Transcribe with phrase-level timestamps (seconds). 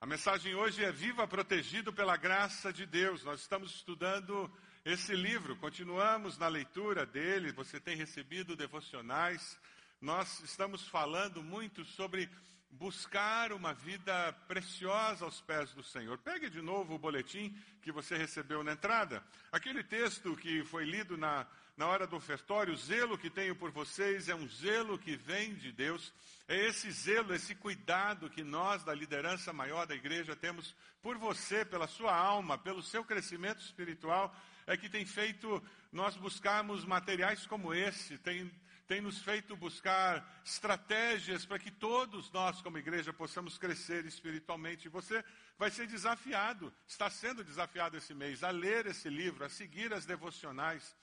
[0.00, 3.24] A mensagem hoje é Viva protegido pela graça de Deus.
[3.24, 4.48] Nós estamos estudando
[4.84, 7.50] esse livro, continuamos na leitura dele.
[7.50, 9.58] Você tem recebido devocionais.
[10.00, 12.30] Nós estamos falando muito sobre
[12.70, 16.16] buscar uma vida preciosa aos pés do Senhor.
[16.18, 17.52] Pegue de novo o boletim
[17.82, 19.20] que você recebeu na entrada.
[19.50, 21.44] Aquele texto que foi lido na,
[21.78, 25.54] na hora do ofertório, o zelo que tenho por vocês é um zelo que vem
[25.54, 26.12] de Deus.
[26.48, 31.64] É esse zelo, esse cuidado que nós, da liderança maior da igreja, temos por você,
[31.64, 34.34] pela sua alma, pelo seu crescimento espiritual,
[34.66, 35.62] é que tem feito
[35.92, 38.50] nós buscarmos materiais como esse, tem,
[38.88, 44.88] tem nos feito buscar estratégias para que todos nós, como igreja, possamos crescer espiritualmente.
[44.88, 45.24] Você
[45.56, 50.04] vai ser desafiado, está sendo desafiado esse mês, a ler esse livro, a seguir as
[50.04, 50.96] devocionais.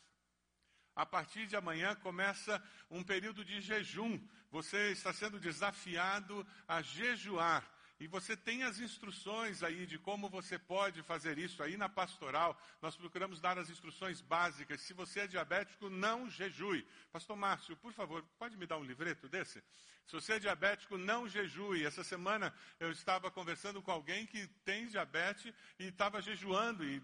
[0.96, 4.20] A partir de amanhã começa um período de jejum.
[4.50, 7.70] Você está sendo desafiado a jejuar.
[7.98, 12.58] E você tem as instruções aí de como você pode fazer isso aí na pastoral.
[12.82, 14.82] Nós procuramos dar as instruções básicas.
[14.82, 16.86] Se você é diabético, não jejue.
[17.12, 19.64] Pastor Márcio, por favor, pode me dar um livreto desse?
[20.06, 21.86] Se você é diabético, não jejue.
[21.86, 27.02] Essa semana eu estava conversando com alguém que tem diabetes e estava jejuando e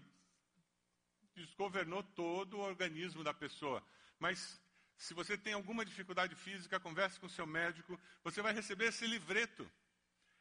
[1.34, 3.82] desgovernou todo o organismo da pessoa.
[4.18, 4.60] Mas
[4.96, 9.06] se você tem alguma dificuldade física, converse com o seu médico, você vai receber esse
[9.06, 9.68] livreto.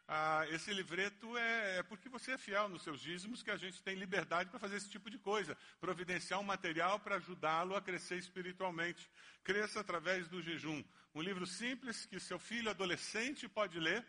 [0.08, 3.81] Ah, esse livreto é, é, porque você é fiel nos seus dízimos que a gente
[3.81, 8.17] tem liberdade para fazer esse tipo de coisa, providenciar um material para ajudá-lo a crescer
[8.17, 9.09] espiritualmente.
[9.44, 10.84] Cresça através do jejum.
[11.16, 14.06] Um livro simples que seu filho adolescente pode ler,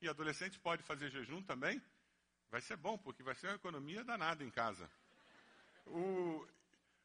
[0.00, 1.82] e adolescente pode fazer jejum também.
[2.50, 4.90] Vai ser bom, porque vai ser uma economia danada em casa.
[5.86, 6.46] O,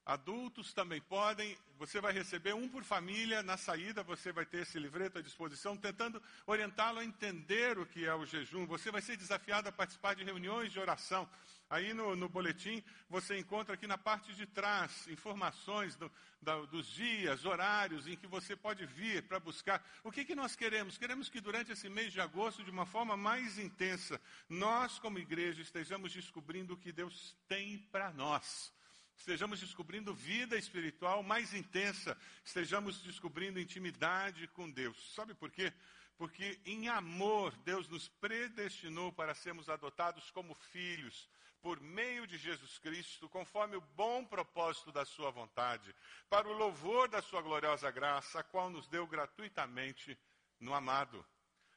[0.05, 1.57] adultos também podem.
[1.79, 3.41] Você vai receber um por família.
[3.41, 8.05] Na saída, você vai ter esse livreto à disposição, tentando orientá-lo a entender o que
[8.05, 8.67] é o jejum.
[8.67, 11.27] Você vai ser desafiado a participar de reuniões de oração.
[11.67, 16.85] Aí no, no boletim, você encontra aqui na parte de trás informações do, da, dos
[16.85, 19.83] dias, horários em que você pode vir para buscar.
[20.03, 20.95] O que, que nós queremos?
[20.95, 25.63] Queremos que durante esse mês de agosto, de uma forma mais intensa, nós, como igreja,
[25.63, 28.71] estejamos descobrindo o que Deus tem para nós
[29.17, 35.13] estejamos descobrindo vida espiritual mais intensa, estejamos descobrindo intimidade com Deus.
[35.13, 35.73] Sabe por quê?
[36.17, 41.29] Porque em amor Deus nos predestinou para sermos adotados como filhos
[41.65, 45.95] por meio de Jesus Cristo, conforme o bom propósito da sua vontade,
[46.29, 50.15] para o louvor da sua gloriosa graça, a qual nos deu gratuitamente
[50.59, 51.25] no amado.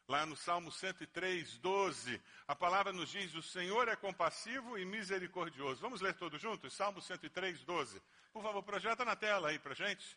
[0.08, 5.82] Lá no Salmo 103, 12, a palavra nos diz: O Senhor é compassivo e misericordioso.
[5.82, 6.72] Vamos ler todos juntos?
[6.72, 8.02] Salmo 103, 12.
[8.32, 10.16] Por favor, projeta na tela aí para gente.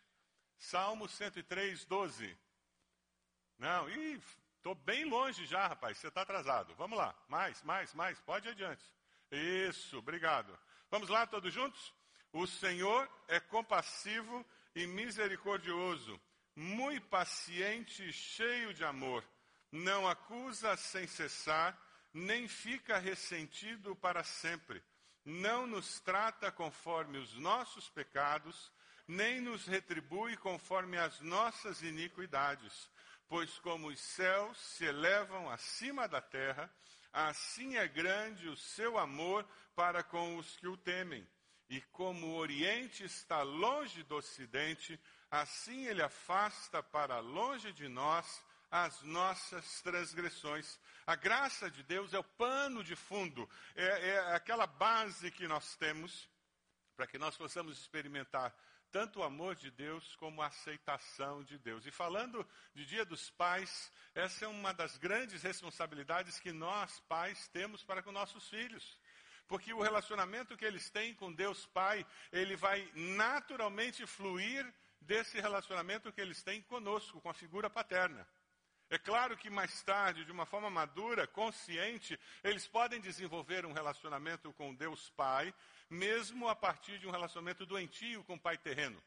[0.58, 2.38] Salmo 103, 12.
[3.58, 4.22] Não, ih,
[4.56, 6.74] estou bem longe já, rapaz, você está atrasado.
[6.76, 8.86] Vamos lá, mais, mais, mais, pode adiante.
[9.30, 10.58] Isso, obrigado.
[10.90, 11.94] Vamos lá, todos juntos?
[12.32, 16.18] O Senhor é compassivo e misericordioso,
[16.56, 19.22] muito paciente e cheio de amor
[19.72, 21.80] não acusa sem cessar,
[22.14, 24.84] nem fica ressentido para sempre.
[25.24, 28.72] Não nos trata conforme os nossos pecados,
[29.08, 32.90] nem nos retribui conforme as nossas iniquidades.
[33.28, 36.70] Pois como os céus se elevam acima da terra,
[37.14, 41.26] assim é grande o seu amor para com os que o temem.
[41.70, 45.00] E como o Oriente está longe do Ocidente,
[45.30, 50.80] assim ele afasta para longe de nós as nossas transgressões.
[51.06, 55.76] A graça de Deus é o pano de fundo, é, é aquela base que nós
[55.76, 56.30] temos
[56.96, 58.56] para que nós possamos experimentar
[58.92, 61.86] tanto o amor de Deus como a aceitação de Deus.
[61.86, 67.48] E falando de Dia dos Pais, essa é uma das grandes responsabilidades que nós, pais,
[67.48, 69.00] temos para com nossos filhos.
[69.48, 76.12] Porque o relacionamento que eles têm com Deus Pai, ele vai naturalmente fluir desse relacionamento
[76.12, 78.28] que eles têm conosco, com a figura paterna.
[78.92, 84.52] É claro que mais tarde, de uma forma madura, consciente, eles podem desenvolver um relacionamento
[84.52, 85.54] com Deus Pai,
[85.90, 89.02] mesmo a partir de um relacionamento doentio com o Pai terreno.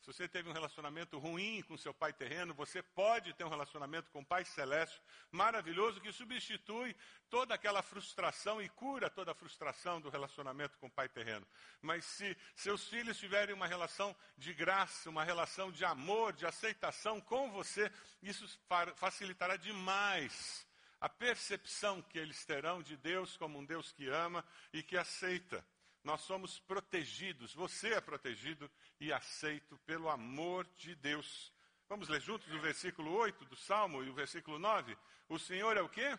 [0.00, 4.10] Se você teve um relacionamento ruim com seu pai terreno, você pode ter um relacionamento
[4.10, 4.98] com o Pai Celeste
[5.30, 6.96] maravilhoso que substitui
[7.28, 11.46] toda aquela frustração e cura toda a frustração do relacionamento com o Pai terreno.
[11.82, 17.20] Mas se seus filhos tiverem uma relação de graça, uma relação de amor, de aceitação
[17.20, 17.92] com você,
[18.22, 18.58] isso
[18.96, 20.66] facilitará demais
[20.98, 24.42] a percepção que eles terão de Deus como um Deus que ama
[24.72, 25.62] e que aceita.
[26.02, 31.52] Nós somos protegidos, você é protegido e aceito pelo amor de Deus.
[31.88, 34.96] Vamos ler juntos o versículo 8 do Salmo e o versículo 9?
[35.28, 36.18] O Senhor é o quê?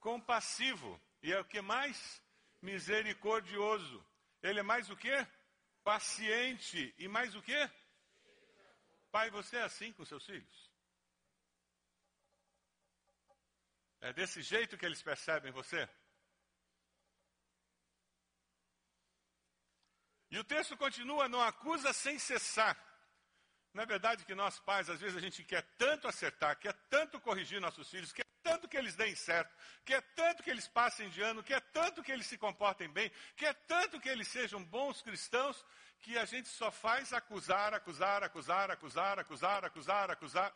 [0.00, 2.22] Compassivo E é o que mais?
[2.60, 4.04] Misericordioso.
[4.42, 5.26] Ele é mais o quê?
[5.84, 6.94] Paciente.
[6.98, 7.70] E mais o quê?
[9.10, 10.70] Pai, você é assim com seus filhos?
[14.00, 15.88] É desse jeito que eles percebem você?
[20.36, 22.76] E o texto continua, não acusa sem cessar.
[23.72, 27.18] Não é verdade que nós pais, às vezes a gente quer tanto acertar, quer tanto
[27.18, 29.50] corrigir nossos filhos, quer tanto que eles deem certo,
[29.82, 33.54] quer tanto que eles passem de ano, quer tanto que eles se comportem bem, quer
[33.66, 35.64] tanto que eles sejam bons cristãos,
[36.00, 40.54] que a gente só faz acusar, acusar, acusar, acusar, acusar, acusar, acusar.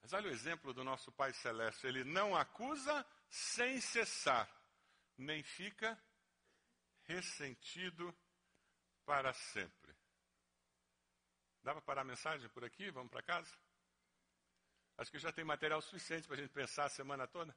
[0.00, 4.48] Mas olha o exemplo do nosso Pai Celeste, ele não acusa sem cessar,
[5.18, 6.00] nem fica
[7.06, 8.14] ressentido
[9.04, 9.94] para sempre.
[11.62, 12.90] Dá para parar a mensagem por aqui?
[12.90, 13.56] Vamos para casa?
[14.96, 17.56] Acho que já tem material suficiente para a gente pensar a semana toda.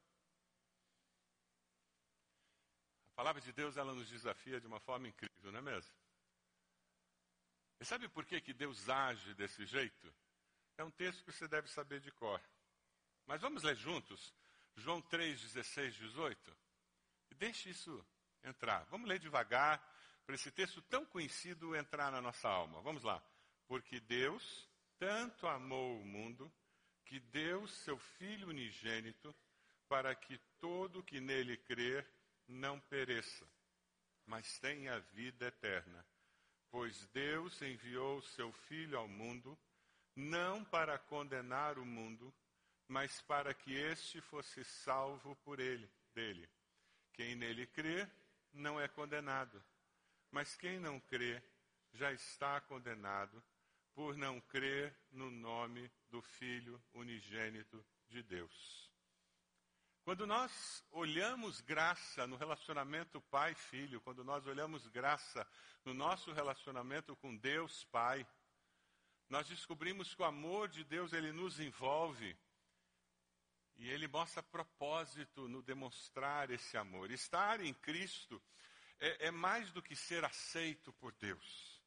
[3.11, 5.93] A palavra de Deus, ela nos desafia de uma forma incrível, não é mesmo?
[7.79, 10.13] E sabe por que, que Deus age desse jeito?
[10.77, 12.41] É um texto que você deve saber de cor.
[13.25, 14.33] Mas vamos ler juntos
[14.75, 16.57] João 3, 16, 18?
[17.31, 18.05] E deixe isso
[18.43, 18.85] entrar.
[18.85, 19.81] Vamos ler devagar,
[20.25, 22.81] para esse texto tão conhecido entrar na nossa alma.
[22.81, 23.19] Vamos lá.
[23.67, 24.69] Porque Deus
[24.99, 26.51] tanto amou o mundo
[27.05, 29.35] que deu seu Filho unigênito
[29.87, 32.07] para que todo que nele crer
[32.47, 33.47] não pereça,
[34.25, 36.05] mas tenha vida eterna.
[36.69, 39.57] Pois Deus enviou seu Filho ao mundo,
[40.15, 42.31] não para condenar o mundo,
[42.87, 46.47] mas para que este fosse salvo por ele, dele.
[47.13, 48.07] Quem nele crê
[48.53, 49.63] não é condenado.
[50.31, 51.41] Mas quem não crê
[51.93, 53.43] já está condenado
[53.93, 58.89] por não crer no nome do Filho unigênito de Deus.
[60.03, 65.47] Quando nós olhamos graça no relacionamento pai-filho, quando nós olhamos graça
[65.85, 68.25] no nosso relacionamento com Deus Pai,
[69.29, 72.35] nós descobrimos que o amor de Deus ele nos envolve
[73.79, 77.09] e ele mostra propósito no demonstrar esse amor.
[77.11, 78.41] Estar em Cristo
[78.99, 81.79] é, é mais do que ser aceito por Deus.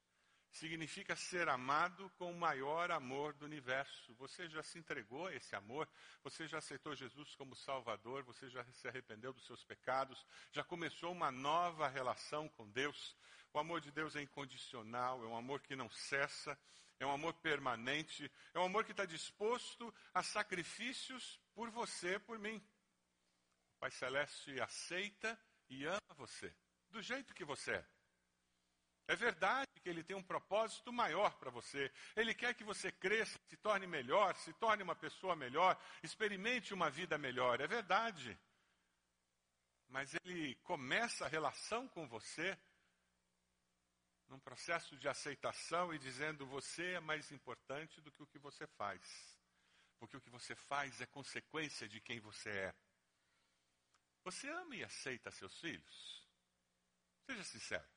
[0.50, 4.14] Significa ser amado com o maior amor do universo.
[4.14, 5.88] Você já se entregou a esse amor?
[6.24, 8.22] Você já aceitou Jesus como Salvador?
[8.24, 10.26] Você já se arrependeu dos seus pecados?
[10.50, 13.16] Já começou uma nova relação com Deus?
[13.52, 16.58] O amor de Deus é incondicional, é um amor que não cessa,
[16.98, 22.38] é um amor permanente, é um amor que está disposto a sacrifícios por você, por
[22.38, 22.56] mim.
[23.76, 25.38] O Pai Celeste aceita
[25.68, 26.54] e ama você,
[26.88, 27.86] do jeito que você é.
[29.08, 31.92] É verdade que ele tem um propósito maior para você.
[32.16, 36.88] Ele quer que você cresça, se torne melhor, se torne uma pessoa melhor, experimente uma
[36.88, 37.60] vida melhor.
[37.60, 38.38] É verdade.
[39.88, 42.56] Mas ele começa a relação com você
[44.32, 48.66] num processo de aceitação e dizendo: você é mais importante do que o que você
[48.66, 49.38] faz.
[49.98, 52.74] Porque o que você faz é consequência de quem você é.
[54.24, 56.26] Você ama e aceita seus filhos?
[57.26, 57.88] Seja sincero.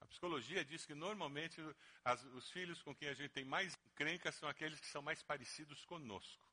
[0.00, 1.60] A psicologia diz que normalmente
[2.04, 5.22] as, os filhos com quem a gente tem mais encrenca são aqueles que são mais
[5.22, 6.44] parecidos conosco.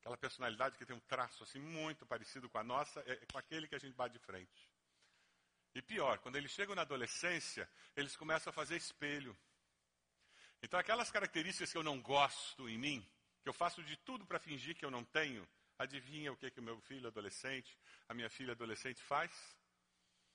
[0.00, 3.36] Aquela personalidade que tem um traço assim muito parecido com a nossa, é, é com
[3.38, 4.69] aquele que a gente bate de frente.
[5.74, 9.36] E pior, quando eles chegam na adolescência, eles começam a fazer espelho.
[10.62, 13.08] Então, aquelas características que eu não gosto em mim,
[13.42, 15.48] que eu faço de tudo para fingir que eu não tenho,
[15.78, 19.32] adivinha o que, que o meu filho adolescente, a minha filha adolescente faz?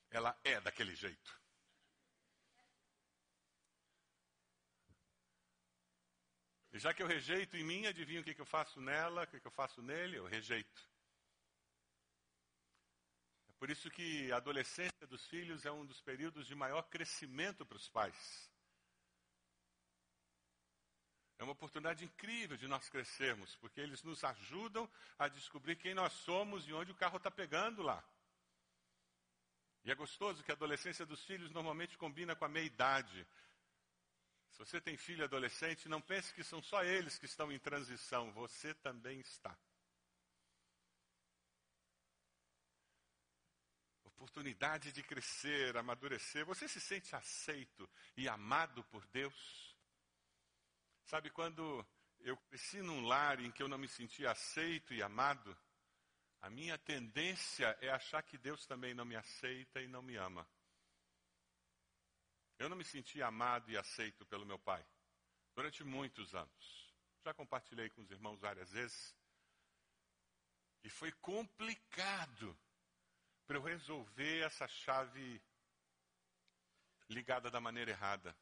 [0.10, 1.46] Ela é daquele jeito.
[6.72, 9.28] E já que eu rejeito em mim, adivinha o que, que eu faço nela, o
[9.28, 10.18] que, que eu faço nele?
[10.18, 10.95] Eu rejeito.
[13.66, 17.78] Por isso que a adolescência dos filhos é um dos períodos de maior crescimento para
[17.78, 18.48] os pais.
[21.40, 26.14] É uma oportunidade incrível de nós crescermos, porque eles nos ajudam a descobrir quem nós
[26.14, 28.08] somos e onde o carro está pegando lá.
[29.84, 33.26] E é gostoso que a adolescência dos filhos normalmente combina com a meia-idade.
[34.52, 38.32] Se você tem filho adolescente, não pense que são só eles que estão em transição,
[38.32, 39.58] você também está.
[44.26, 46.44] Oportunidade de crescer, amadurecer.
[46.46, 49.78] Você se sente aceito e amado por Deus?
[51.06, 51.86] Sabe, quando
[52.22, 55.56] eu cresci num lar em que eu não me sentia aceito e amado,
[56.42, 60.46] a minha tendência é achar que Deus também não me aceita e não me ama.
[62.58, 64.84] Eu não me senti amado e aceito pelo meu pai
[65.54, 66.96] durante muitos anos.
[67.24, 69.16] Já compartilhei com os irmãos várias vezes.
[70.84, 72.58] E foi complicado
[73.46, 75.42] para eu resolver essa chave
[77.10, 78.36] ligada da maneira errada.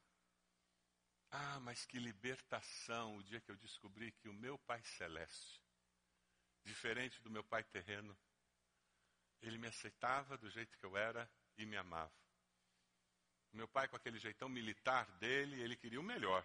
[1.30, 5.60] Ah, mas que libertação o dia que eu descobri que o meu Pai Celeste,
[6.64, 8.16] diferente do meu Pai terreno,
[9.42, 12.12] ele me aceitava do jeito que eu era e me amava.
[13.52, 16.44] Meu pai, com aquele jeitão militar dele, ele queria o melhor.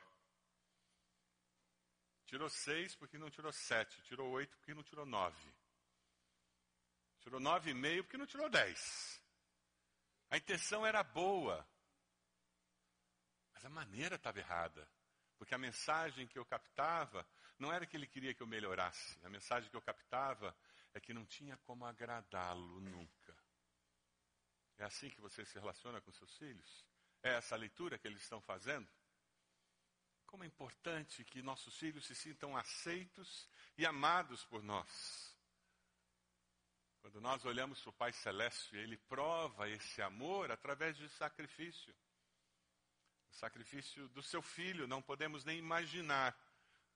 [2.27, 3.99] Tirou seis porque não tirou sete.
[4.03, 5.51] Tirou oito porque não tirou nove.
[7.19, 9.21] Tirou nove e meio porque não tirou dez.
[10.29, 11.67] A intenção era boa.
[13.53, 14.89] Mas a maneira estava errada.
[15.37, 17.25] Porque a mensagem que eu captava
[17.57, 19.19] não era que ele queria que eu melhorasse.
[19.23, 20.55] A mensagem que eu captava
[20.93, 23.35] é que não tinha como agradá-lo nunca.
[24.77, 26.85] É assim que você se relaciona com seus filhos?
[27.21, 28.87] É essa a leitura que eles estão fazendo?
[30.25, 35.28] Como é importante que nossos filhos se sintam aceitos e amados por nós.
[37.01, 41.95] Quando nós olhamos para o Pai Celeste, Ele prova esse amor através de sacrifício.
[43.31, 46.37] O sacrifício do seu filho, não podemos nem imaginar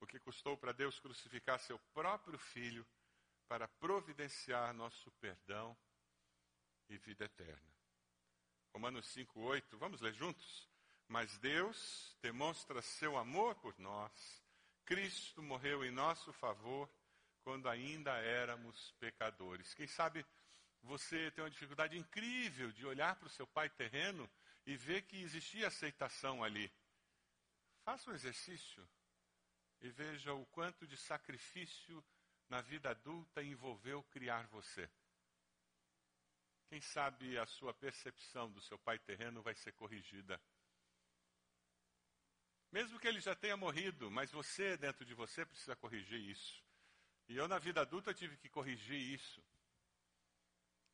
[0.00, 2.86] o que custou para Deus crucificar seu próprio filho
[3.48, 5.76] para providenciar nosso perdão
[6.88, 7.74] e vida eterna.
[8.72, 10.68] Romanos 5:8, vamos ler juntos?
[11.08, 14.42] Mas Deus demonstra seu amor por nós.
[14.84, 16.90] Cristo morreu em nosso favor
[17.44, 19.74] quando ainda éramos pecadores.
[19.74, 20.26] Quem sabe
[20.82, 24.28] você tem uma dificuldade incrível de olhar para o seu pai terreno
[24.66, 26.72] e ver que existia aceitação ali.
[27.84, 28.86] Faça um exercício
[29.80, 32.04] e veja o quanto de sacrifício
[32.48, 34.90] na vida adulta envolveu criar você.
[36.68, 40.40] Quem sabe a sua percepção do seu pai terreno vai ser corrigida.
[42.72, 46.64] Mesmo que ele já tenha morrido, mas você, dentro de você, precisa corrigir isso.
[47.28, 49.42] E eu, na vida adulta, tive que corrigir isso.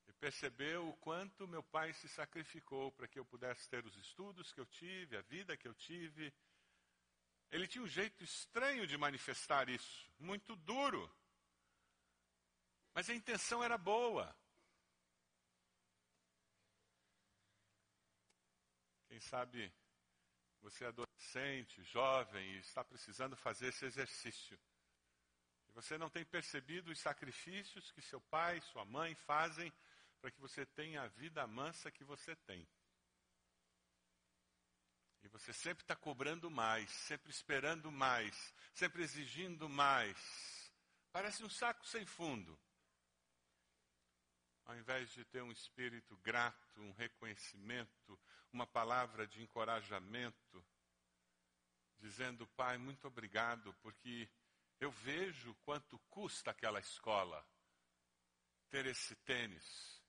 [0.08, 4.52] E perceber o quanto meu pai se sacrificou para que eu pudesse ter os estudos
[4.52, 6.32] que eu tive, a vida que eu tive.
[7.50, 11.10] Ele tinha um jeito estranho de manifestar isso, muito duro.
[12.94, 14.34] Mas a intenção era boa.
[19.08, 19.72] Quem sabe
[20.60, 24.58] você é adolescente, jovem e está precisando fazer esse exercício.
[25.70, 29.72] E você não tem percebido os sacrifícios que seu pai, sua mãe fazem
[30.20, 32.68] para que você tenha a vida mansa que você tem.
[35.22, 40.72] E você sempre está cobrando mais, sempre esperando mais, sempre exigindo mais.
[41.12, 42.58] Parece um saco sem fundo
[44.70, 48.16] ao invés de ter um espírito grato, um reconhecimento,
[48.52, 50.64] uma palavra de encorajamento,
[51.98, 54.30] dizendo, Pai, muito obrigado, porque
[54.80, 57.46] eu vejo quanto custa aquela escola
[58.70, 60.00] ter esse tênis.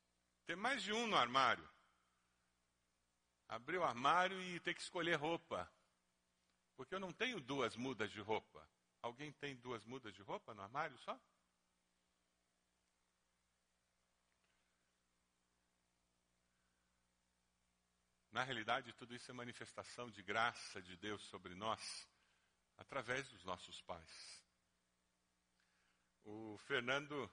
[0.45, 1.69] Ter mais de um no armário.
[3.47, 5.69] Abrir o armário e ter que escolher roupa.
[6.75, 8.65] Porque eu não tenho duas mudas de roupa.
[9.01, 11.19] Alguém tem duas mudas de roupa no armário só?
[18.31, 22.07] Na realidade, tudo isso é manifestação de graça de Deus sobre nós,
[22.77, 24.40] através dos nossos pais.
[26.23, 27.29] O Fernando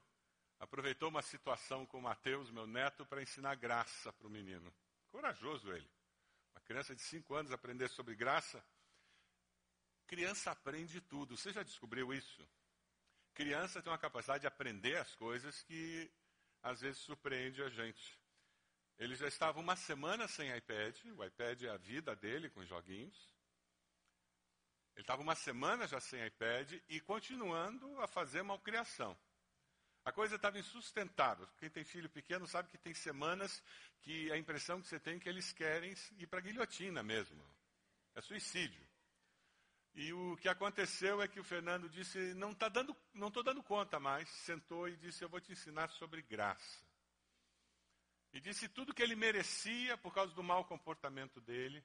[0.59, 4.73] aproveitou uma situação com o Mateus, meu neto, para ensinar graça para o menino.
[5.09, 5.89] Corajoso ele.
[6.55, 8.65] Uma criança de 5 anos aprender sobre graça.
[10.07, 11.37] Criança aprende tudo.
[11.37, 12.49] Você já descobriu isso?
[13.35, 16.11] Criança tem uma capacidade de aprender as coisas que
[16.63, 18.19] às vezes surpreende a gente.
[18.99, 23.17] Ele já estava uma semana sem iPad, o iPad é a vida dele com joguinhos.
[24.99, 29.17] Ele estava uma semana já sem iPad e continuando a fazer malcriação.
[30.05, 31.47] A coisa estava insustentável.
[31.57, 33.63] Quem tem filho pequeno sabe que tem semanas
[34.01, 37.41] que a impressão que você tem é que eles querem ir para a guilhotina mesmo.
[38.17, 38.85] É suicídio.
[39.95, 43.63] E o que aconteceu é que o Fernando disse, não estou tá dando, não dando
[43.63, 46.85] conta mais, sentou e disse, eu vou te ensinar sobre graça.
[48.33, 51.85] E disse tudo que ele merecia por causa do mau comportamento dele.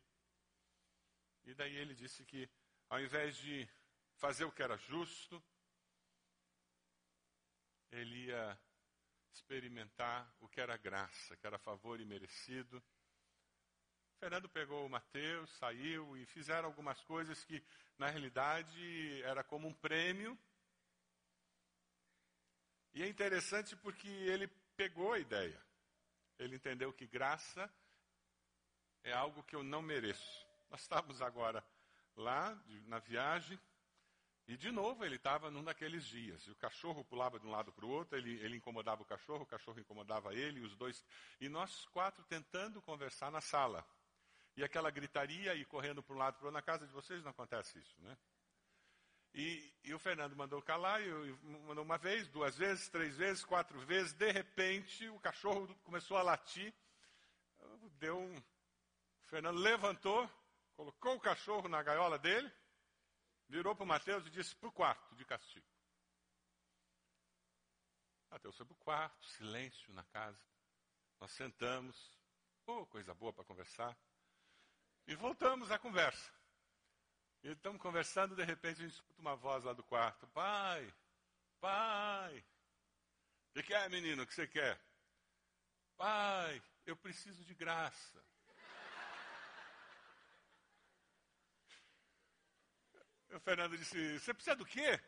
[1.45, 2.49] E daí ele disse que,
[2.89, 3.67] ao invés de
[4.15, 5.43] fazer o que era justo,
[7.91, 8.59] ele ia
[9.33, 12.81] experimentar o que era graça, que era favor e merecido.
[14.19, 17.61] Fernando pegou o Mateus, saiu e fizeram algumas coisas que,
[17.97, 20.37] na realidade, era como um prêmio.
[22.93, 24.47] E é interessante porque ele
[24.77, 25.61] pegou a ideia.
[26.39, 27.69] Ele entendeu que graça
[29.03, 30.47] é algo que eu não mereço.
[30.69, 31.63] Nós estávamos agora
[32.15, 33.59] lá, na viagem,
[34.47, 36.45] E de novo ele estava num daqueles dias.
[36.47, 39.43] E o cachorro pulava de um lado para o outro, ele, ele incomodava o cachorro,
[39.43, 41.03] o cachorro incomodava ele, os dois.
[41.39, 43.85] E nós quatro tentando conversar na sala.
[44.57, 46.53] E aquela gritaria e correndo para um lado para o outro.
[46.53, 48.17] Na casa de vocês não acontece isso, né?
[49.33, 51.31] E, e o Fernando mandou calar, e, e
[51.65, 54.13] mandou uma vez, duas vezes, três vezes, quatro vezes.
[54.13, 56.71] De repente, o cachorro começou a latir.
[57.97, 58.35] Deu um.
[58.35, 60.29] O Fernando levantou,
[60.75, 62.51] colocou o cachorro na gaiola dele
[63.47, 65.67] virou para o Mateus e disse para o quarto de castigo.
[68.29, 70.43] Mateus foi para o quarto, silêncio na casa.
[71.19, 72.19] Nós sentamos,
[72.65, 73.95] oh, coisa boa para conversar.
[75.05, 76.33] E voltamos à conversa.
[77.43, 80.91] E estamos conversando, de repente a gente escuta uma voz lá do quarto: Pai,
[81.59, 82.43] pai,
[83.49, 84.23] o que, que é, menino?
[84.23, 84.81] O que você quer?
[85.95, 88.25] Pai, eu preciso de graça.
[93.33, 94.99] O Fernando disse: Você precisa do quê?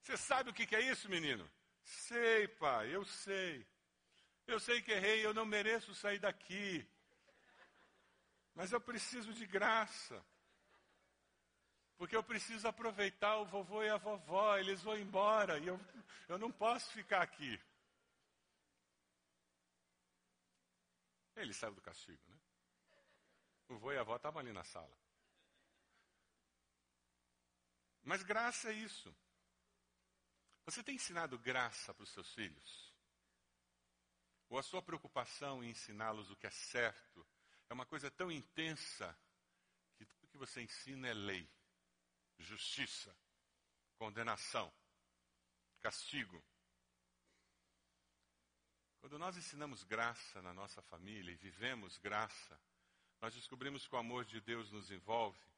[0.00, 1.48] Você sabe o que é isso, menino?
[1.84, 3.66] Sei, pai, eu sei.
[4.46, 6.86] Eu sei que errei, eu não mereço sair daqui.
[8.54, 10.24] Mas eu preciso de graça.
[11.98, 15.80] Porque eu preciso aproveitar o vovô e a vovó, eles vão embora e eu,
[16.28, 17.60] eu não posso ficar aqui.
[21.34, 22.36] Ele saiu do castigo, né?
[23.68, 25.05] O vovô e a avó estavam ali na sala.
[28.06, 29.12] Mas graça é isso.
[30.64, 32.94] Você tem ensinado graça para os seus filhos?
[34.48, 37.26] Ou a sua preocupação em ensiná-los o que é certo
[37.68, 39.18] é uma coisa tão intensa
[39.96, 41.50] que tudo que você ensina é lei,
[42.38, 43.12] justiça,
[43.98, 44.72] condenação,
[45.80, 46.40] castigo.
[49.00, 52.60] Quando nós ensinamos graça na nossa família e vivemos graça,
[53.20, 55.55] nós descobrimos que o amor de Deus nos envolve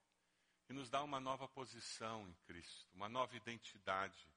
[0.68, 4.28] e nos dá uma nova posição em Cristo, uma nova identidade,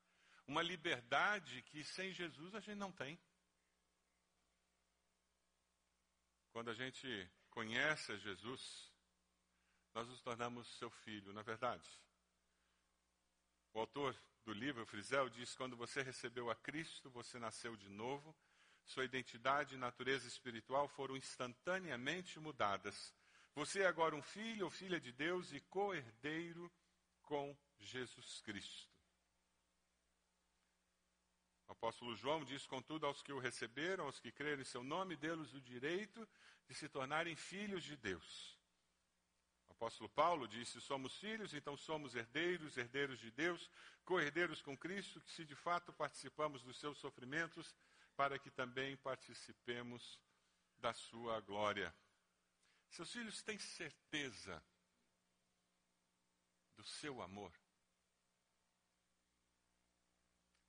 [0.47, 3.19] uma liberdade que sem Jesus a gente não tem.
[6.51, 8.91] Quando a gente conhece a Jesus,
[9.93, 11.89] nós nos tornamos seu filho, na verdade.
[13.73, 18.35] O autor do livro, Frisel, diz: quando você recebeu a Cristo, você nasceu de novo,
[18.85, 23.13] sua identidade e natureza espiritual foram instantaneamente mudadas
[23.53, 26.71] você é agora um filho ou filha de Deus e co-herdeiro
[27.23, 28.89] com Jesus Cristo.
[31.67, 35.15] O apóstolo João diz, contudo, aos que o receberam, aos que creram em seu nome,
[35.15, 36.27] dê-los o direito
[36.67, 38.59] de se tornarem filhos de Deus.
[39.69, 43.69] O apóstolo Paulo disse: somos filhos, então somos herdeiros, herdeiros de Deus,
[44.03, 47.73] co-herdeiros com Cristo, que se de fato participamos dos seus sofrimentos,
[48.15, 50.19] para que também participemos
[50.77, 51.95] da sua glória.
[52.91, 54.61] Seus filhos têm certeza
[56.75, 57.53] do seu amor?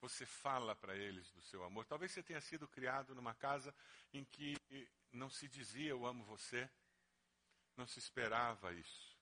[0.01, 1.85] Você fala para eles do seu amor.
[1.85, 3.75] Talvez você tenha sido criado numa casa
[4.13, 4.57] em que
[5.13, 6.71] não se dizia eu amo você,
[7.77, 9.19] não se esperava isso.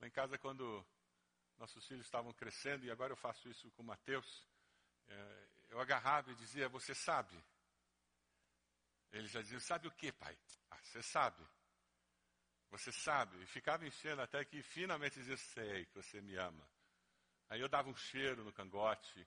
[0.00, 0.84] Lá em casa, quando
[1.58, 4.48] nossos filhos estavam crescendo, e agora eu faço isso com o Mateus,
[5.06, 7.40] é, eu agarrava e dizia: Você sabe?
[9.12, 10.36] Ele já dizia: Sabe o que, pai?
[10.70, 11.46] Ah, você sabe.
[12.70, 13.40] Você sabe.
[13.42, 16.68] E ficava enchendo até que finalmente dizia: Sei que você me ama.
[17.48, 19.26] Aí eu dava um cheiro no cangote.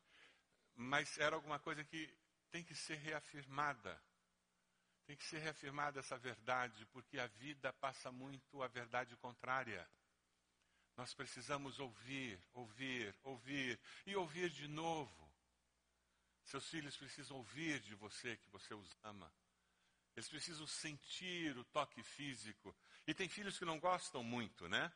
[0.76, 2.12] Mas era alguma coisa que
[2.50, 4.02] tem que ser reafirmada.
[5.06, 9.88] Tem que ser reafirmada essa verdade, porque a vida passa muito a verdade contrária.
[10.98, 15.32] Nós precisamos ouvir, ouvir, ouvir e ouvir de novo.
[16.46, 19.32] Seus filhos precisam ouvir de você que você os ama.
[20.16, 22.76] Eles precisam sentir o toque físico.
[23.06, 24.94] E tem filhos que não gostam muito, né?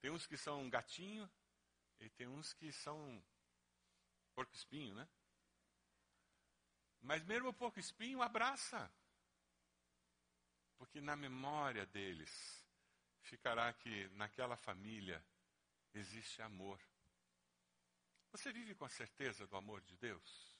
[0.00, 1.30] Tem uns que são gatinho
[2.00, 3.22] e tem uns que são
[4.34, 5.06] porco espinho, né?
[7.00, 8.90] Mas mesmo o porco espinho abraça.
[10.78, 12.66] Porque na memória deles
[13.20, 15.24] ficará que naquela família
[15.92, 16.80] existe amor.
[18.30, 20.56] Você vive com a certeza do amor de Deus?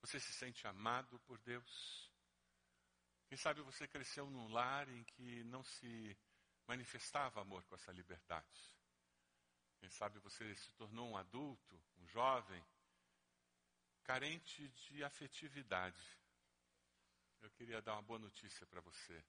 [0.00, 2.11] Você se sente amado por Deus?
[3.32, 6.14] Quem sabe você cresceu num lar em que não se
[6.66, 8.76] manifestava amor com essa liberdade.
[9.80, 12.62] Quem sabe você se tornou um adulto, um jovem,
[14.04, 16.20] carente de afetividade.
[17.40, 19.24] Eu queria dar uma boa notícia para você.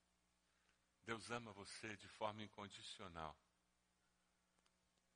[1.06, 3.34] Deus ama você de forma incondicional.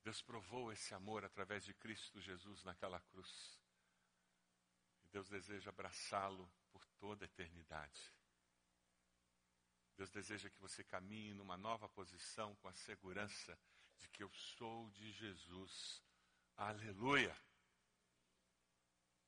[0.01, 3.59] Deus provou esse amor através de Cristo Jesus naquela cruz.
[5.03, 8.16] E Deus deseja abraçá-lo por toda a eternidade.
[9.97, 13.57] Deus deseja que você caminhe numa nova posição com a segurança
[13.97, 16.03] de que eu sou de Jesus.
[16.55, 17.35] Aleluia.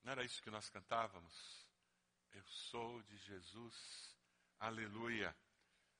[0.04, 1.68] Não era isso que nós cantávamos?
[2.32, 4.16] Eu sou de Jesus.
[4.60, 5.36] Aleluia.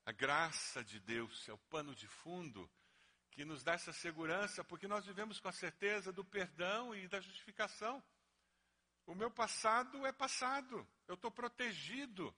[0.06, 2.70] A graça de Deus é o pano de fundo
[3.32, 7.20] que nos dá essa segurança, porque nós vivemos com a certeza do perdão e da
[7.20, 8.04] justificação.
[9.08, 12.36] O meu passado é passado, eu estou protegido,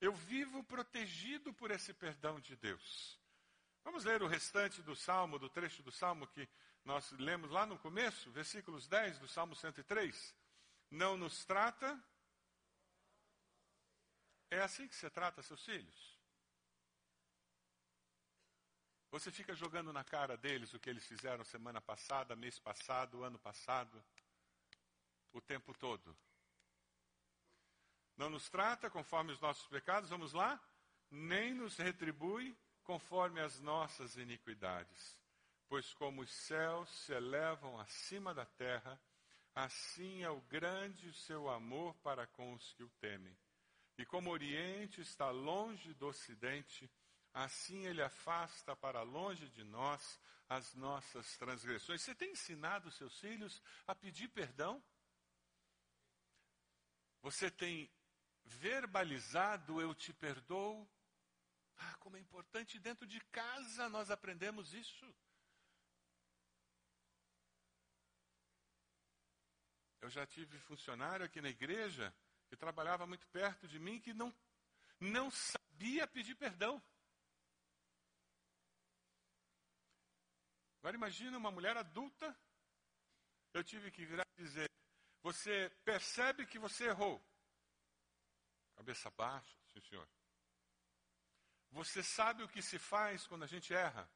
[0.00, 3.18] eu vivo protegido por esse perdão de Deus.
[3.84, 6.48] Vamos ler o restante do salmo, do trecho do salmo que
[6.84, 10.34] nós lemos lá no começo, versículos 10 do salmo 103.
[10.90, 12.02] Não nos trata.
[14.50, 16.16] É assim que você trata seus filhos?
[19.10, 23.38] Você fica jogando na cara deles o que eles fizeram semana passada, mês passado, ano
[23.38, 24.04] passado,
[25.32, 26.16] o tempo todo.
[28.16, 30.60] Não nos trata conforme os nossos pecados, vamos lá?
[31.10, 35.18] Nem nos retribui conforme as nossas iniquidades.
[35.68, 38.98] Pois como os céus se elevam acima da terra,
[39.54, 43.36] assim é o grande seu amor para com os que o temem.
[43.98, 46.90] E como o Oriente está longe do Ocidente,
[47.34, 52.02] assim ele afasta para longe de nós as nossas transgressões.
[52.02, 54.82] Você tem ensinado seus filhos a pedir perdão?
[57.22, 57.90] Você tem
[58.46, 60.88] verbalizado eu te perdoo?
[61.76, 65.14] Ah, como é importante dentro de casa nós aprendemos isso.
[70.00, 72.14] Eu já tive funcionário aqui na igreja
[72.48, 74.32] que trabalhava muito perto de mim que não,
[75.00, 76.82] não sabia pedir perdão.
[80.78, 82.38] Agora imagina uma mulher adulta,
[83.52, 84.70] eu tive que virar e dizer,
[85.20, 87.20] você percebe que você errou?
[88.76, 90.08] Cabeça baixa, sim senhor.
[91.70, 94.08] Você sabe o que se faz quando a gente erra?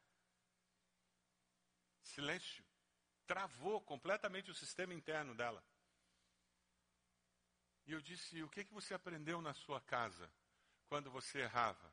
[2.03, 2.65] Silêncio.
[3.27, 5.65] Travou completamente o sistema interno dela.
[7.87, 10.31] E eu disse: O que, que você aprendeu na sua casa
[10.89, 11.93] quando você errava?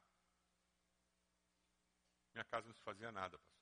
[2.33, 3.57] Minha casa não se fazia nada, pastor.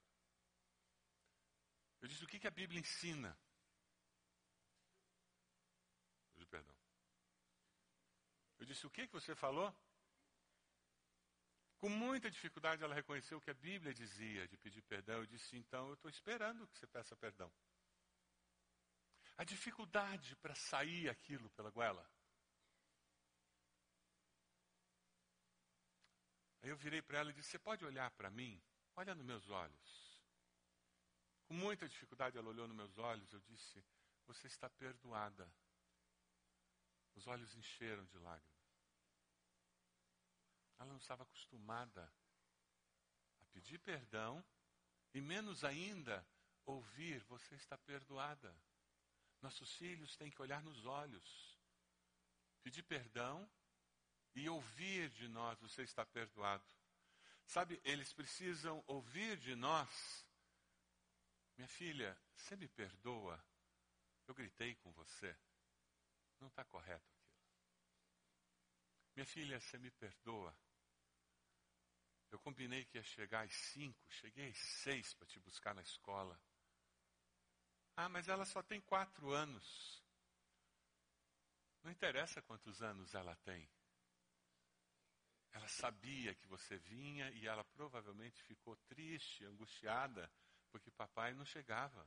[2.01, 3.37] Eu disse: o que, que a Bíblia ensina?
[6.35, 6.75] Eu perdão.
[8.65, 9.71] Eu disse: o que, que você falou?
[11.77, 15.17] Com muita dificuldade ela reconheceu o que a Bíblia dizia de pedir perdão.
[15.19, 17.51] Eu disse: então eu estou esperando que você peça perdão.
[19.37, 22.09] A dificuldade para sair aquilo pela goela.
[26.63, 28.59] Aí eu virei para ela e disse: Você pode olhar para mim?
[28.95, 30.23] Olha nos meus olhos.
[31.45, 33.31] Com muita dificuldade, ela olhou nos meus olhos.
[33.31, 33.85] Eu disse:
[34.25, 35.47] Você está perdoada.
[37.13, 38.54] Os olhos encheram de lágrimas.
[40.77, 42.11] Ela não estava acostumada
[43.41, 44.43] a pedir perdão
[45.13, 46.25] e, menos ainda,
[46.65, 48.55] ouvir: Você está perdoada.
[49.41, 51.59] Nossos filhos têm que olhar nos olhos,
[52.63, 53.49] pedir perdão
[54.33, 56.65] e ouvir de nós: Você está perdoado.
[57.45, 60.25] Sabe, eles precisam ouvir de nós
[61.57, 63.43] minha filha, você me perdoa?
[64.27, 65.35] Eu gritei com você.
[66.39, 67.39] Não está correto aquilo.
[69.15, 70.55] Minha filha, você me perdoa?
[72.31, 76.39] Eu combinei que ia chegar às cinco, cheguei às seis para te buscar na escola.
[77.95, 80.03] Ah, mas ela só tem quatro anos.
[81.81, 83.69] Não interessa quantos anos ela tem.
[85.51, 90.29] Ela sabia que você vinha e ela provavelmente ficou triste, angustiada
[90.75, 92.05] porque papai não chegava.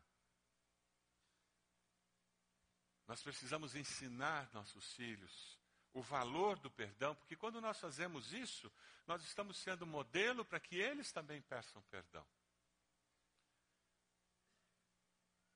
[3.07, 5.58] Nós precisamos ensinar nossos filhos
[5.93, 8.71] o valor do perdão, porque quando nós fazemos isso,
[9.07, 12.27] nós estamos sendo modelo para que eles também peçam perdão.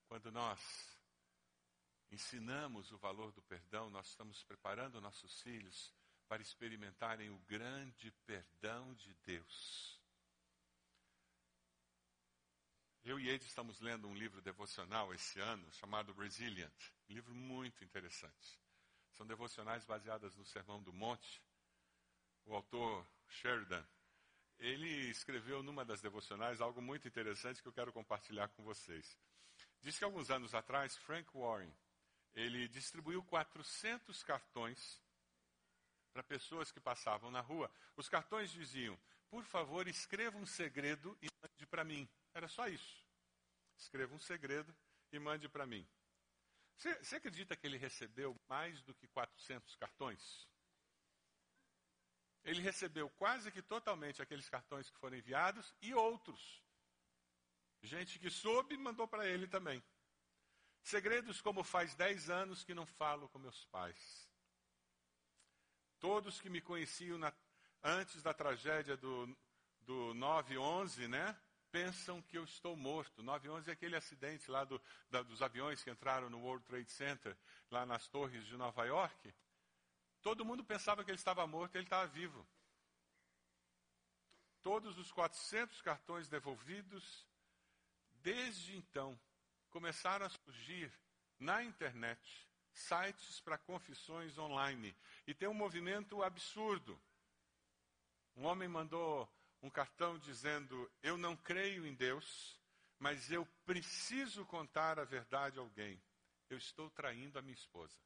[0.09, 0.61] Quando nós
[2.11, 5.93] ensinamos o valor do perdão, nós estamos preparando nossos filhos
[6.29, 10.01] para experimentarem o grande perdão de Deus.
[13.05, 17.83] Eu e Ed estamos lendo um livro devocional esse ano chamado Resilient, um livro muito
[17.83, 18.62] interessante.
[19.13, 21.43] São devocionais baseadas no Sermão do Monte.
[22.45, 23.85] O autor Sheridan,
[24.59, 29.17] ele escreveu numa das devocionais algo muito interessante que eu quero compartilhar com vocês.
[29.81, 31.73] Diz que alguns anos atrás, Frank Warren,
[32.35, 35.01] ele distribuiu 400 cartões
[36.13, 37.71] para pessoas que passavam na rua.
[37.97, 38.99] Os cartões diziam:
[39.33, 42.07] por favor, escreva um segredo e mande para mim.
[42.35, 43.03] Era só isso.
[43.79, 44.75] Escreva um segredo
[45.11, 45.87] e mande para mim.
[46.83, 50.49] Você, acredita que ele recebeu mais do que 400 cartões?
[52.43, 56.61] Ele recebeu quase que totalmente aqueles cartões que foram enviados e outros.
[57.83, 59.81] Gente que soube mandou para ele também.
[60.83, 64.29] Segredos como faz dez anos que não falo com meus pais.
[66.01, 67.33] Todos que me conheciam na,
[67.81, 69.27] antes da tragédia do,
[69.83, 71.41] do 9-11, né?
[71.73, 73.23] Pensam que eu estou morto.
[73.23, 74.81] 9-11 é aquele acidente lá do,
[75.11, 77.35] da, dos aviões que entraram no World Trade Center,
[77.71, 79.35] lá nas torres de Nova York.
[80.21, 82.47] Todo mundo pensava que ele estava morto ele estava vivo.
[84.63, 87.27] Todos os 400 cartões devolvidos,
[88.23, 89.19] desde então,
[89.71, 90.93] começaram a surgir
[91.41, 94.95] na internet sites para confissões online.
[95.27, 97.01] E tem um movimento absurdo.
[98.37, 99.29] Um homem mandou
[99.63, 102.61] um cartão dizendo: Eu não creio em Deus,
[102.99, 106.03] mas eu preciso contar a verdade a alguém.
[106.51, 107.97] Eu estou traindo a minha esposa.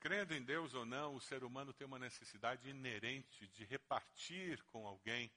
[0.00, 4.84] Crendo em Deus ou não, o ser humano tem uma necessidade inerente de repartir com
[4.84, 5.30] alguém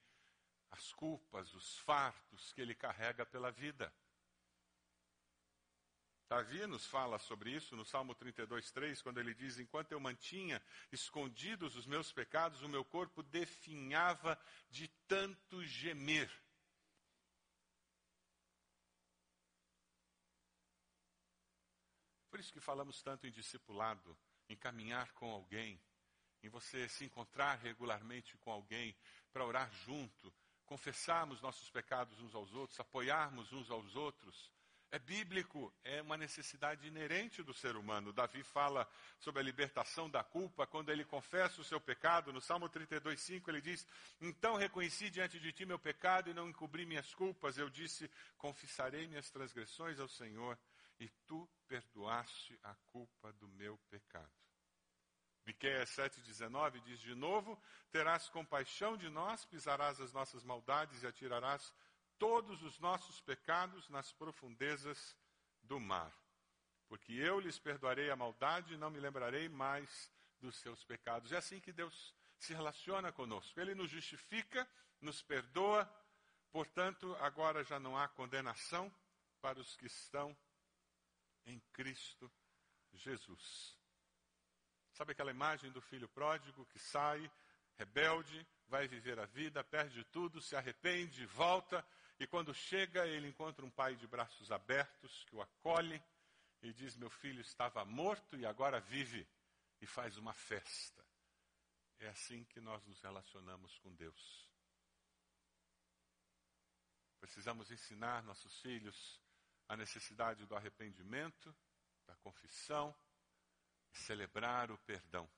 [0.72, 3.94] as culpas, os fartos que ele carrega pela vida.
[6.28, 10.62] Davi nos fala sobre isso no Salmo 32, 3, quando ele diz: Enquanto eu mantinha
[10.92, 16.32] escondidos os meus pecados, o meu corpo definhava de tanto gemer.
[22.30, 24.18] Por isso que falamos tanto em discipulado,
[24.50, 25.80] em caminhar com alguém,
[26.44, 28.94] em você se encontrar regularmente com alguém,
[29.32, 30.34] para orar junto,
[30.66, 34.55] confessarmos nossos pecados uns aos outros, apoiarmos uns aos outros.
[34.92, 38.14] É bíblico, é uma necessidade inerente do ser humano.
[38.14, 38.88] Davi fala
[39.20, 42.32] sobre a libertação da culpa quando ele confessa o seu pecado.
[42.32, 43.86] No Salmo 32:5 ele diz:
[44.22, 47.58] "Então reconheci diante de ti meu pecado e não encobri minhas culpas.
[47.58, 50.58] Eu disse: confessarei minhas transgressões ao Senhor,
[51.00, 54.32] e tu perdoaste a culpa do meu pecado."
[55.46, 61.72] Miqueias 7,19 diz de novo: Terás compaixão de nós, pisarás as nossas maldades e atirarás
[62.18, 65.16] todos os nossos pecados nas profundezas
[65.62, 66.12] do mar.
[66.88, 71.32] Porque eu lhes perdoarei a maldade e não me lembrarei mais dos seus pecados.
[71.32, 73.60] É assim que Deus se relaciona conosco.
[73.60, 74.68] Ele nos justifica,
[75.02, 75.90] nos perdoa,
[76.52, 78.94] portanto, agora já não há condenação
[79.42, 80.36] para os que estão
[81.46, 82.32] em Cristo
[82.94, 83.78] Jesus.
[84.94, 87.30] Sabe aquela imagem do filho pródigo que sai,
[87.78, 91.86] rebelde, vai viver a vida, perde tudo, se arrepende, volta,
[92.20, 96.02] e quando chega, ele encontra um pai de braços abertos que o acolhe
[96.62, 99.28] e diz: Meu filho estava morto e agora vive,
[99.82, 101.06] e faz uma festa.
[102.00, 104.50] É assim que nós nos relacionamos com Deus.
[107.20, 109.20] Precisamos ensinar nossos filhos
[109.68, 111.54] a necessidade do arrependimento,
[112.06, 112.96] da confissão
[113.92, 115.30] e celebrar o perdão.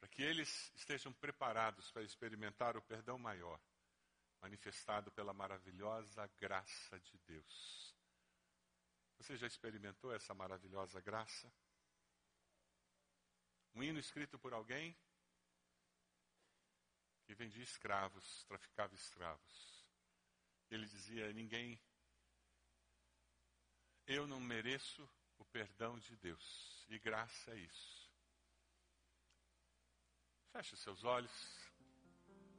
[0.00, 3.60] Para que eles estejam preparados para experimentar o perdão maior
[4.40, 7.94] manifestado pela maravilhosa graça de Deus.
[9.18, 11.52] Você já experimentou essa maravilhosa graça?
[13.74, 14.96] Um hino escrito por alguém
[17.24, 19.86] que vendia escravos, traficava escravos.
[20.70, 21.80] Ele dizia: Ninguém,
[24.06, 28.10] eu não mereço o perdão de Deus, e graça é isso.
[30.52, 31.67] Feche seus olhos.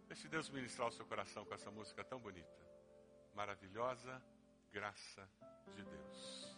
[0.10, 2.50] Deixe Deus ministrar o seu coração com essa música tão bonita.
[3.36, 4.20] Maravilhosa
[4.72, 5.30] graça
[5.76, 6.58] de Deus.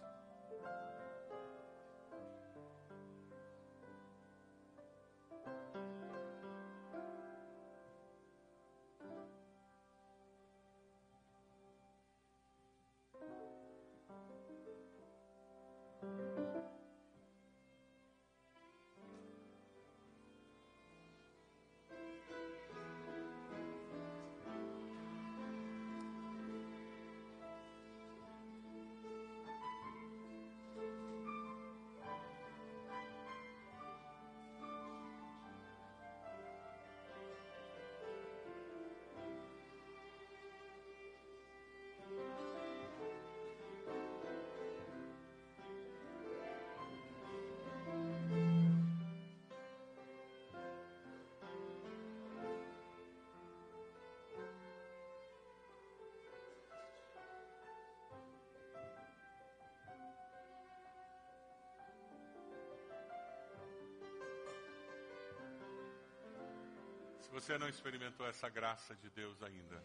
[67.32, 69.84] Você não experimentou essa graça de Deus ainda,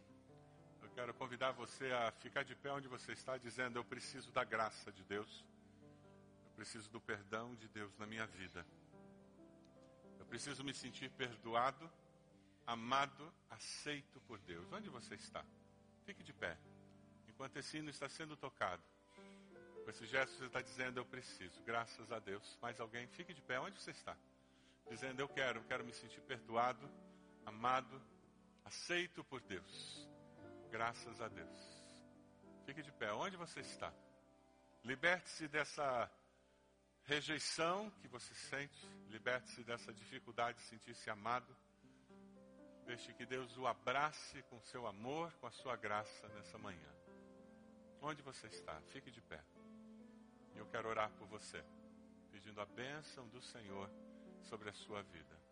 [0.82, 4.44] eu quero convidar você a ficar de pé onde você está, dizendo: Eu preciso da
[4.44, 5.44] graça de Deus,
[6.46, 8.66] eu preciso do perdão de Deus na minha vida,
[10.18, 11.90] eu preciso me sentir perdoado
[12.66, 14.70] amado, aceito por Deus.
[14.72, 15.44] Onde você está?
[16.04, 16.58] Fique de pé.
[17.28, 18.82] Enquanto esse hino está sendo tocado.
[19.84, 21.62] Com esse gesto você está dizendo, eu preciso.
[21.62, 22.58] Graças a Deus.
[22.60, 23.06] Mais alguém?
[23.06, 23.60] Fique de pé.
[23.60, 24.16] Onde você está?
[24.90, 26.90] Dizendo, eu quero, eu quero me sentir perdoado,
[27.46, 28.02] amado,
[28.64, 30.08] aceito por Deus.
[30.70, 31.86] Graças a Deus.
[32.66, 33.12] Fique de pé.
[33.12, 33.92] Onde você está?
[34.84, 36.10] Liberte-se dessa
[37.04, 38.86] rejeição que você sente.
[39.08, 41.56] Liberte-se dessa dificuldade de sentir-se amado.
[42.84, 46.92] Deixe que Deus o abrace com seu amor, com a sua graça nessa manhã.
[48.02, 48.80] Onde você está?
[48.92, 49.42] Fique de pé.
[50.54, 51.64] E eu quero orar por você,
[52.30, 53.90] pedindo a bênção do Senhor
[54.42, 55.45] sobre a sua vida.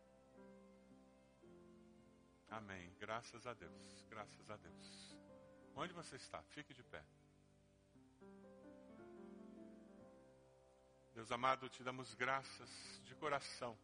[2.57, 2.95] Amém.
[2.99, 4.05] Graças a Deus.
[4.09, 5.17] Graças a Deus.
[5.77, 6.43] Onde você está?
[6.43, 7.03] Fique de pé.
[11.15, 13.79] Deus amado, te damos graças de coração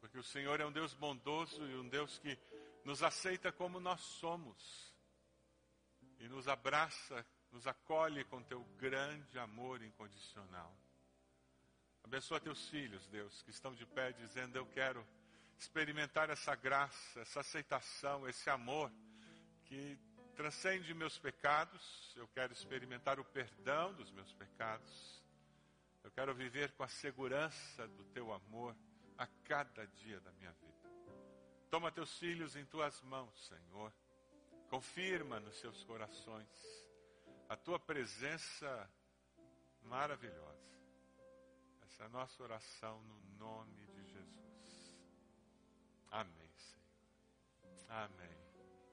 [0.00, 2.38] porque o Senhor é um Deus bondoso e um Deus que
[2.84, 4.94] nos aceita como nós somos.
[6.18, 10.74] E nos abraça, nos acolhe com teu grande amor incondicional.
[12.02, 15.06] Abençoa teus filhos, Deus, que estão de pé dizendo: Eu quero
[15.58, 18.90] experimentar essa graça, essa aceitação, esse amor
[19.64, 19.98] que
[20.36, 22.14] transcende meus pecados.
[22.16, 25.22] Eu quero experimentar o perdão dos meus pecados.
[26.04, 28.76] Eu quero viver com a segurança do teu amor
[29.16, 30.88] a cada dia da minha vida.
[31.70, 33.92] Toma teus filhos em tuas mãos, Senhor.
[34.70, 36.48] Confirma nos seus corações
[37.48, 38.90] a tua presença
[39.82, 40.78] maravilhosa.
[41.82, 43.87] Essa é a nossa oração no nome.
[46.10, 46.84] Amém, Senhor.
[47.88, 48.37] Amém.